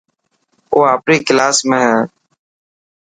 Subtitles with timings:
[0.73, 1.95] او آپري ڪلاس ۾ هي.